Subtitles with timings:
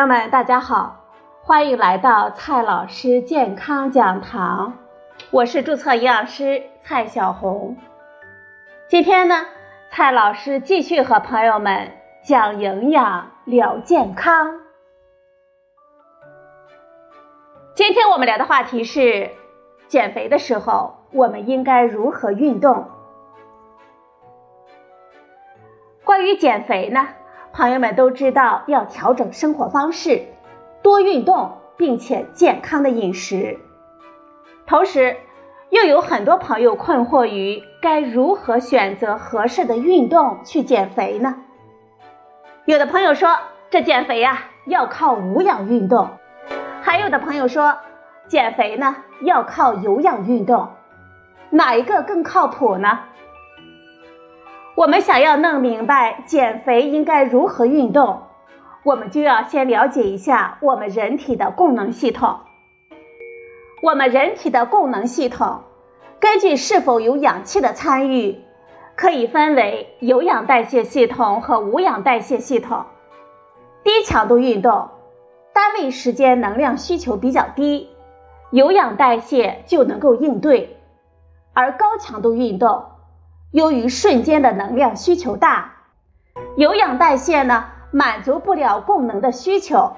[0.00, 1.04] 朋友们，大家好，
[1.42, 4.78] 欢迎来到蔡老师健康讲堂，
[5.30, 7.76] 我是注册营养师蔡小红。
[8.88, 9.44] 今天呢，
[9.90, 11.92] 蔡老师继续和朋友们
[12.24, 14.60] 讲营养聊健康。
[17.74, 19.32] 今天我们聊的话题是
[19.86, 22.88] 减肥的时候，我们应该如何运动？
[26.04, 27.06] 关于减肥呢？
[27.60, 30.22] 朋友们都知道要调整生活方式，
[30.80, 33.58] 多运动，并且健康的饮食。
[34.66, 35.18] 同时，
[35.68, 41.36] 又有很多朋友困惑于该如何选择合适的运动去减肥呢？
[42.64, 43.36] 有的朋友说，
[43.68, 46.06] 这减肥呀要靠无氧运动；
[46.80, 47.76] 还有的朋友说，
[48.26, 50.70] 减肥呢要靠有氧运动，
[51.50, 53.00] 哪一个更靠谱呢？
[54.80, 58.22] 我们想要弄明白减肥应该如何运动，
[58.82, 62.38] 我们就要先了解一下我们人体的功能系统。
[63.82, 65.64] 我们人体的功能系统，
[66.18, 68.40] 根据是否有氧气的参与，
[68.96, 72.86] 可以分为有氧代谢系统和无氧代谢系统。
[73.84, 74.88] 低强度运动，
[75.52, 77.90] 单位时间能量需求比较低，
[78.50, 80.68] 有氧代谢就能够应对；
[81.52, 82.84] 而高强度运动，
[83.52, 85.72] 由于瞬间的能量需求大，
[86.56, 89.94] 有氧代谢呢满足不了供能的需求，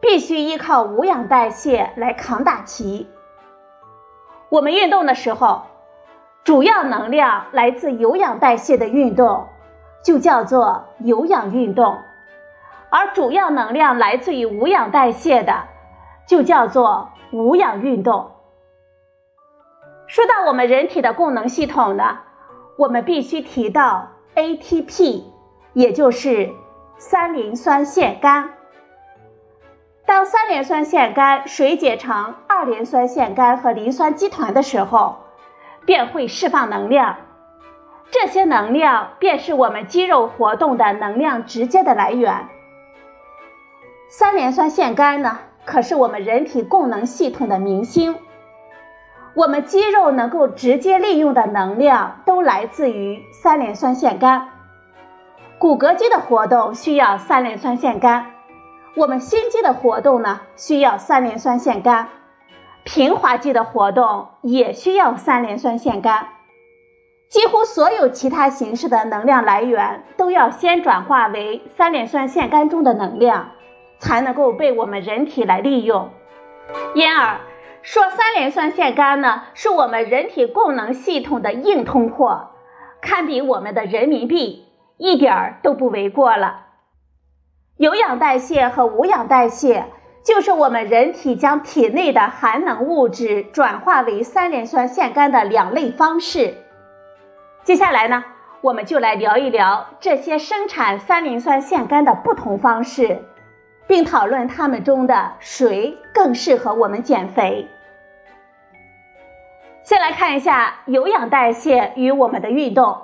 [0.00, 3.06] 必须依靠无氧代谢来扛大旗。
[4.48, 5.64] 我们运动的时候，
[6.42, 9.48] 主要能量来自有氧代谢的运动，
[10.02, 11.98] 就叫做有氧运动；
[12.88, 15.64] 而主要能量来自于无氧代谢的，
[16.26, 18.30] 就叫做无氧运动。
[20.06, 22.20] 说到我们人体的功能系统呢？
[22.76, 25.22] 我们必须提到 ATP，
[25.72, 26.50] 也就是
[26.98, 28.50] 三磷酸腺苷。
[30.04, 35.16] 当三磷酸腺苷水解成二磷酸腺苷和磷酸基团的时候，
[35.84, 37.16] 便会释放能量。
[38.10, 42.46] 这些能量便是我们肌肉活动的能量直接的来源。
[44.08, 48.16] 三磷酸腺苷呢，可是我们人体供能系统的明星。
[49.36, 54.46] 我们肌肉能够直接利用的能量都来自于三磷酸腺苷，
[55.58, 58.24] 骨骼肌的活动需要三磷酸腺苷，
[58.94, 62.06] 我们心肌的活动呢需要三磷酸腺苷，
[62.84, 66.28] 平滑肌的活动也需要三磷酸腺苷，
[67.28, 73.50] 几乎所有其他形式的能量来源都要先转化为三磷酸腺苷中的能量，
[73.98, 76.08] 才能够被我们人体来利用，
[76.94, 77.36] 因而。
[77.86, 82.50] 说三磷酸腺苷呢，是我们人体功能系统的硬通货，
[83.00, 84.66] 堪比我们的人民币，
[84.96, 86.62] 一点儿都不为过了。
[87.76, 89.84] 有氧代谢和无氧代谢，
[90.24, 96.54] 就是我们人体将体内的含能物质转化为三磷酸腺苷的两类方式。
[97.62, 98.24] 接下来呢，
[98.62, 103.22] 我们就来聊一聊这些生产三磷酸腺苷的不同方式，
[103.86, 107.68] 并讨论它们中的谁更适合我们减肥。
[109.86, 113.02] 先来看一下有氧代谢与我们的运动。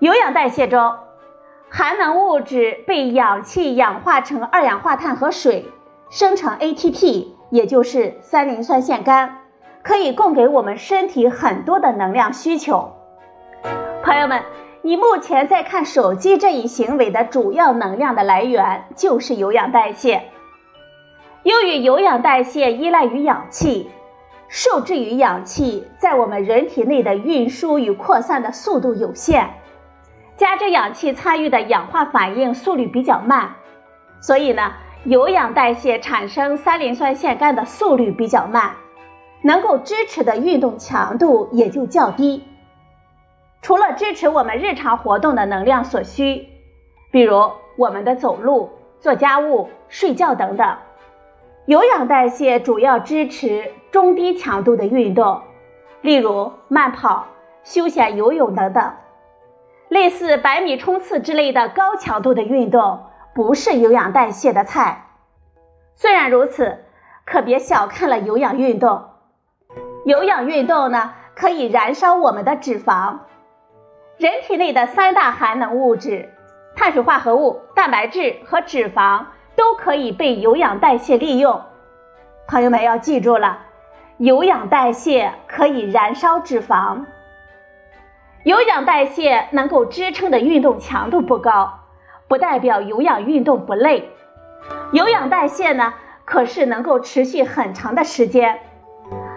[0.00, 0.96] 有氧代谢中，
[1.70, 5.68] 含能物质被氧气氧化成二氧化碳和水，
[6.10, 9.30] 生成 ATP，也就是三磷酸腺苷，
[9.84, 12.90] 可以供给我们身体很多的能量需求。
[14.02, 14.42] 朋友们，
[14.82, 20.24] 你目前在看手机这一行为的主要能量的来源就是有氧代谢。
[21.44, 23.88] 由于有氧代谢依赖于氧气。
[24.54, 29.48] 受制于氧气在我们人体内的运输与扩散的速度有限，
[30.36, 33.54] 加之氧气参与的氧化反应速率比较慢，
[34.20, 34.74] 所以呢，
[35.04, 38.74] 有氧代谢产生三磷酸腺苷的速率比较慢，
[39.40, 42.44] 能够支持的运动强度也就较低。
[43.62, 46.46] 除了支持我们日常活动的能量所需，
[47.10, 48.68] 比如我们的走路、
[49.00, 50.76] 做家务、睡觉等等。
[51.66, 55.42] 有氧代谢主要支持中低强度的运动，
[56.00, 57.26] 例如慢跑、
[57.62, 58.92] 休闲游泳等等。
[59.88, 65.06] 类似百米冲刺之类的高强度的运动，不是有氧代谢的菜。
[65.94, 66.84] 虽然如此，
[67.24, 69.04] 可别小看了有氧运动。
[70.04, 73.18] 有氧运动呢，可以燃烧我们的脂肪。
[74.16, 76.28] 人体内的三大含能物质：
[76.74, 79.26] 碳水化合物、蛋白质和脂肪。
[79.54, 81.62] 都可以被有氧代谢利用，
[82.46, 83.58] 朋友们要记住了，
[84.18, 87.04] 有氧代谢可以燃烧脂肪。
[88.44, 91.80] 有氧代谢能够支撑的运动强度不高，
[92.26, 94.10] 不代表有氧运动不累。
[94.92, 95.94] 有氧代谢呢，
[96.24, 98.58] 可是能够持续很长的时间。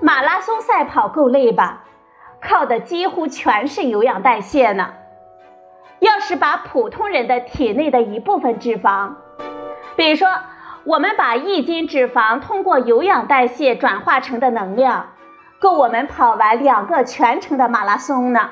[0.00, 1.84] 马拉松赛跑够累吧？
[2.40, 4.94] 靠的几乎全是有氧代谢呢。
[5.98, 9.14] 要是把普通人的体内的一部分脂肪，
[9.98, 10.28] 比如说
[10.84, 15.08] 我们把一斤脂肪通过有氧代谢转化成的能量，
[15.58, 18.50] 够我们跑完两个全程的马拉松呢。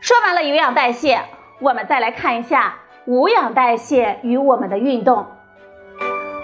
[0.00, 1.20] 说完了有氧代谢，
[1.60, 2.74] 我们再来看一下
[3.06, 5.26] 无氧代谢与我们的运动。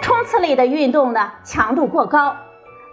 [0.00, 2.36] 冲刺类的运动呢，强度过高，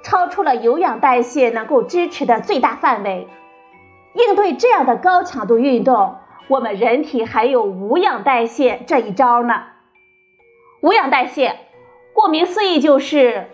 [0.03, 3.29] 超出了有氧代谢能够支持的最大范围。
[4.15, 6.15] 应对这样的高强度运动，
[6.47, 9.63] 我们人体还有无氧代谢这一招呢。
[10.81, 11.55] 无氧代谢，
[12.13, 13.47] 顾名思义就是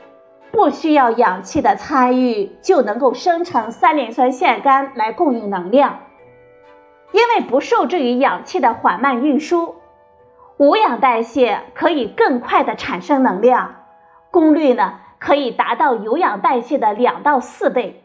[0.51, 5.99] 不需要氧气的参与，就能够生成三磷酸腺苷来供应能量。
[7.13, 9.75] 因为不受制于氧气的缓慢运输。
[10.57, 13.75] 无氧代谢可以更快的产生能量，
[14.29, 18.03] 功率呢可以达到有氧代谢的两到四倍。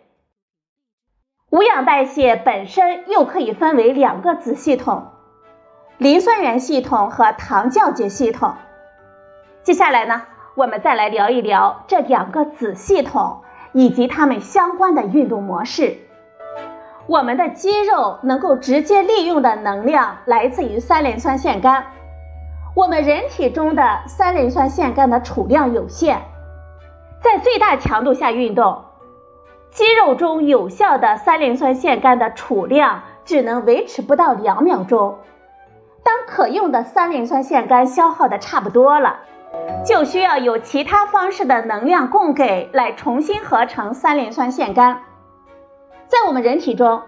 [1.56, 5.06] 无氧代谢本身又可以分为两个子系统：
[5.96, 8.52] 磷酸原系统和糖酵解系统。
[9.62, 10.20] 接下来呢，
[10.54, 13.40] 我们再来聊一聊这两个子系统
[13.72, 15.96] 以及它们相关的运动模式。
[17.06, 21.82] 我们的肌肉能够直接利用的能量来自于三磷酸腺苷。
[22.74, 26.20] 我们人体中的三磷酸腺苷的储量有限，
[27.22, 28.84] 在最大强度下运动，
[29.76, 35.18] 肌肉中有效的三磷酸腺苷的储量只能维持不到两秒钟。
[36.02, 39.18] 当可用的三磷酸腺苷消耗的差不多了，
[39.84, 44.96] 就需要有其他方式的能量供给来重新合成三磷酸腺苷。
[46.06, 47.02] 在我们人体中，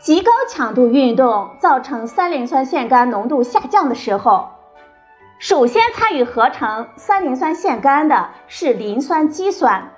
[0.00, 4.48] 极高强度运动造成三磷酸腺苷浓度下降的时候。
[5.38, 9.92] 首先参与合成三磷酸腺苷的是磷酸肌酸，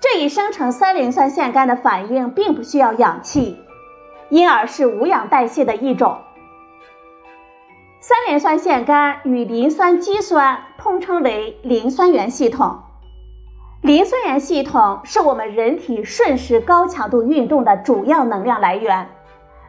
[0.00, 3.60] 这一生成三磷酸腺苷的反应并不需要氧气，
[4.30, 6.18] 因而是无氧代谢的一种。
[8.00, 12.80] 三磷酸腺苷与磷酸肌酸通称为磷酸原系统。
[13.82, 19.10] 磷酸原系统是我们人体瞬时高强度运动的主要能量来源，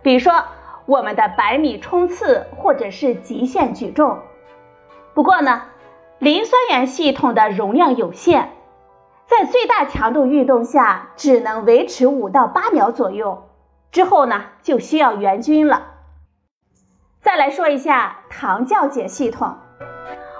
[0.02, 0.46] 比如说
[0.86, 4.20] 我们的百米冲刺或者是极限举重。
[5.14, 5.64] 不过呢，
[6.20, 8.52] 磷酸原系统的容量有限，
[9.32, 13.48] 在最大强度运动下只能维持五到八秒左右，
[13.90, 15.84] 之后呢就需要援军了。
[17.22, 19.56] 再来说一下糖酵解系统，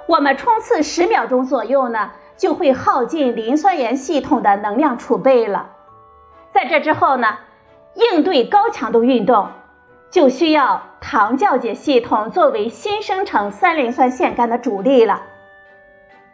[0.08, 5.70] 我们冲刺十秒钟左右呢，就会耗尽磷酸盐系统的能量储备了。
[6.52, 7.38] 在这之后呢，
[7.94, 9.48] 应对高强度运动。
[10.10, 15.24] 就需要糖酵解系统作为新生成三磷酸腺苷的主力了。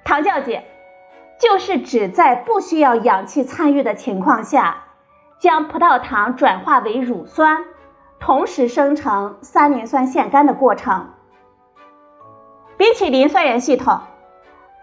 [0.03, 0.63] 糖酵解
[1.39, 4.85] 就是指在不需要氧气参与的情况下，
[5.39, 7.65] 将葡萄糖转化为乳酸，
[8.19, 11.09] 同时生成三磷酸腺苷的过程。
[12.77, 13.99] 比起磷酸盐系统，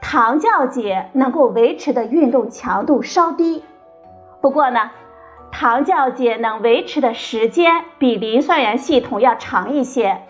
[0.00, 3.64] 糖酵解能够维持的运动强度稍低。
[4.40, 4.90] 不过呢。
[5.56, 10.22] 糖酵解能维持的时间比磷酸盐系统要长一些。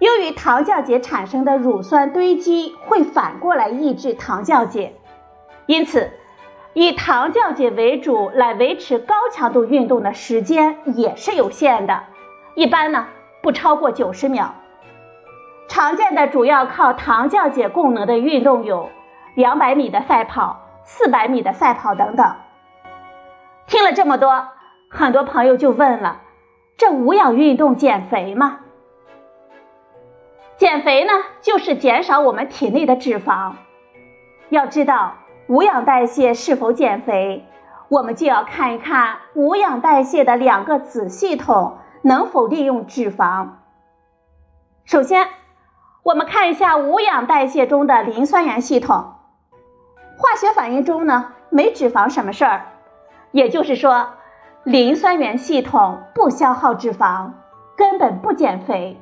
[0.00, 4.94] 由于糖酵解产生的乳酸堆积会反过来抑制糖酵解，
[5.66, 6.10] 因此
[6.72, 12.04] 以糖酵解为主来维持高强度运动的时间也是有限的，
[12.54, 13.08] 一般呢
[13.42, 14.54] 不超过九十秒。
[15.68, 18.88] 常见的主要靠糖酵解供能的运动有
[19.34, 22.36] 两百米的赛跑、四百米的赛跑等等。
[23.66, 24.48] 听了这么多，
[24.88, 26.22] 很多朋友就问了：
[26.78, 28.60] 这无氧运动减肥吗？
[30.60, 33.54] 减肥呢，就是减少我们体内的脂肪。
[34.50, 35.14] 要知道
[35.46, 37.46] 无氧代谢是否减肥，
[37.88, 43.52] 我们就要看一看无氧代谢的两个子系统能否利用脂肪。
[44.84, 45.28] 首先，
[46.02, 49.14] 我们看一下无氧代谢中的磷酸原系统。
[50.18, 52.66] 化学反应中呢，没脂肪什么事儿。
[53.32, 54.10] 也就是说，
[54.64, 57.30] 磷酸原系统不消耗脂肪，
[57.78, 59.00] 根本不减肥。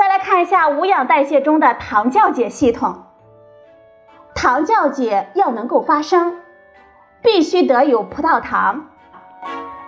[0.00, 3.04] 再来看一下无氧代谢中的糖酵解系统。
[4.34, 6.38] 糖酵解要能够发生，
[7.22, 8.86] 必须得有葡萄糖。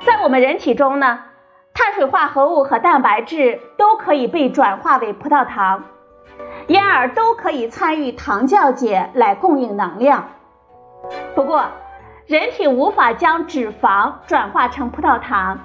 [0.05, 1.21] 在我们人体中呢，
[1.73, 5.85] 碳水化合物和蛋白质都可以被转化为葡萄糖，
[6.67, 10.29] 因而都可以参与糖酵解来供应能量。
[11.35, 11.65] 不过，
[12.27, 15.59] 人体无法将脂肪转化成葡萄糖，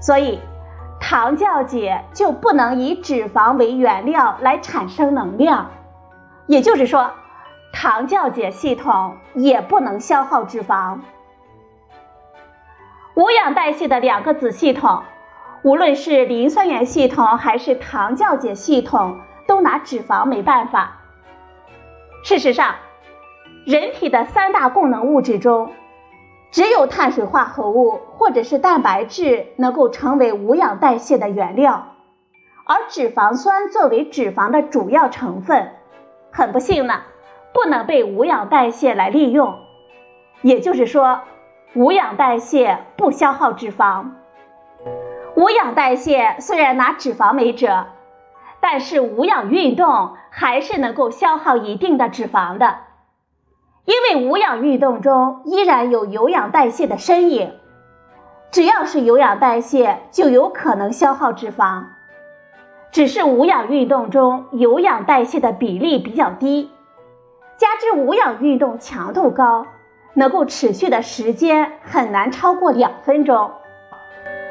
[0.00, 0.38] 所以
[1.00, 5.70] 糖酵解就不能以脂肪为原料来产生能量，
[6.46, 7.10] 也就是说，
[7.72, 10.98] 糖酵解系统也不能消耗脂肪。
[13.14, 15.02] 无氧代谢的两个子系统，
[15.62, 20.98] 无论是磷酸盐系统还是糖酵解系统，都拿脂肪没办法。
[22.22, 22.74] 事实上，
[23.64, 25.72] 人体的三大供能物质中，
[26.50, 31.94] 只有碳水化合物或者是蛋白质能够成为无氧代谢的原料，
[32.66, 35.72] 而脂肪酸作为脂肪的主要成分，
[36.32, 37.02] 很不幸呢，
[37.52, 39.58] 不能被无氧代谢来利用。
[40.42, 41.20] 也就是说，
[41.74, 44.06] 无氧代谢不消耗脂肪。
[45.36, 47.86] 无氧代谢虽然拿脂肪没辙，
[48.60, 52.78] 但是无氧运动还是能够消耗一定的脂肪的。
[53.84, 57.54] 因为无氧运动中依然有有氧代谢的身影，
[58.50, 61.84] 只要是有氧代谢，就有可能消耗脂肪。
[62.90, 66.70] 只是无氧运动中有氧代谢的比例比较低，
[67.56, 69.66] 加之无氧运动强度高，
[70.14, 73.50] 能够持续的时间很难超过两分钟。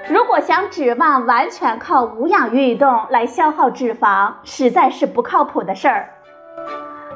[0.10, 6.10] 如果想指望完全靠无氧运动来消耗脂肪，实在是不靠谱的事儿。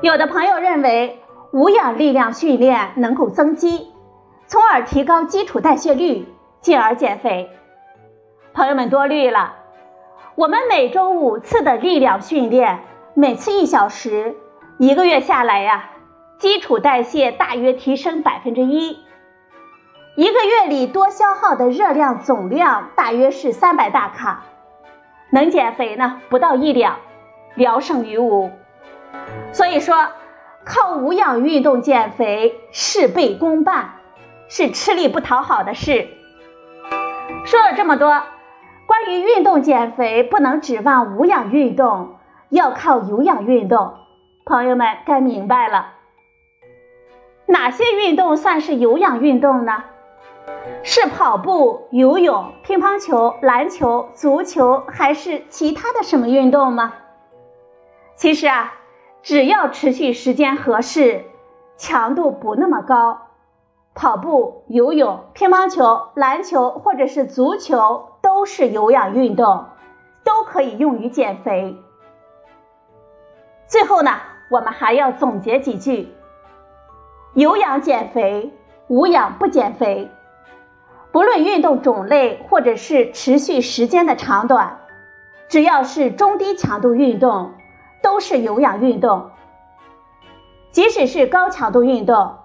[0.01, 1.20] 有的朋友认为。
[1.53, 3.91] 无氧力量训练能够增肌，
[4.47, 6.25] 从而提高基础代谢率，
[6.61, 7.49] 进而减肥。
[8.53, 9.55] 朋友们多虑了，
[10.35, 12.79] 我们每周五次的力量训练，
[13.15, 14.37] 每次一小时，
[14.77, 15.89] 一个月下来呀，
[16.37, 18.97] 基础代谢大约提升百分之一，
[20.15, 24.43] 一个月里多消耗的热量总量大约是三百大卡，
[25.31, 26.95] 能减肥呢不到一两，
[27.55, 28.49] 聊胜于无。
[29.51, 30.07] 所以说。
[30.63, 33.95] 靠无氧运动减肥事倍功半，
[34.47, 36.07] 是吃力不讨好的事。
[37.45, 38.21] 说了这么多，
[38.85, 42.17] 关于运动减肥不能指望无氧运动，
[42.49, 43.95] 要靠有氧运动，
[44.45, 45.93] 朋友们该明白了。
[47.47, 49.83] 哪些运动算是有氧运动呢？
[50.83, 56.93] 是跑步、游泳、乒乓球、篮球、足球，还是其他的什么运动吗？
[58.15, 58.75] 其实啊。
[59.23, 61.25] 只要持续时间合适，
[61.77, 63.27] 强度不那么高，
[63.93, 69.65] 跑步、游泳、乒乓球、篮球或者是足球都是有氧运动，
[70.23, 71.77] 都可以用于减肥。
[73.67, 74.11] 最后呢，
[74.49, 76.11] 我们还要总结几句：
[77.35, 78.51] 有氧减肥，
[78.87, 80.09] 无氧不减肥。
[81.11, 84.79] 不论运动种类或者是持续时间的长短，
[85.47, 87.51] 只要是中低强度运动。
[88.01, 89.29] 都是有氧运动，
[90.71, 92.35] 即使是高强度运动，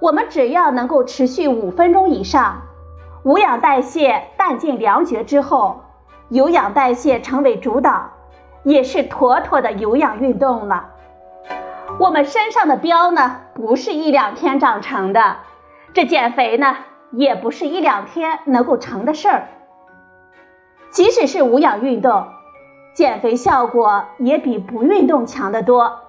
[0.00, 2.62] 我们只要能够持续五分钟以上，
[3.22, 5.82] 无氧代谢弹尽粮绝之后，
[6.28, 8.10] 有氧代谢成为主导，
[8.64, 10.90] 也是妥妥的有氧运动了。
[11.98, 15.38] 我们身上的膘呢，不是一两天长成的，
[15.94, 16.76] 这减肥呢，
[17.12, 19.48] 也不是一两天能够成的事儿。
[20.90, 22.26] 即使是无氧运动。
[22.98, 26.00] 减肥效果也比不运动强得多。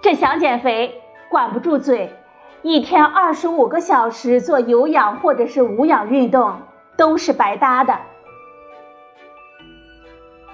[0.00, 2.14] 这想减肥管不住嘴，
[2.62, 6.62] 一天二十五个小时做有氧或者是无氧运动
[6.96, 7.98] 都是白搭的。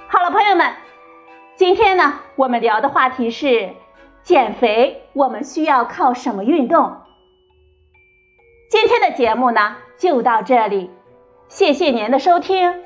[0.09, 0.73] 好了，朋友们，
[1.55, 3.71] 今天呢我们聊的话题是
[4.25, 6.97] 减肥，我们需要靠什么运动？
[8.69, 10.91] 今天的节目呢就到这里，
[11.47, 12.83] 谢谢您的收听。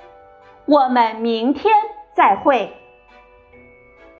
[0.66, 1.72] 我们明天
[2.12, 2.85] 再会。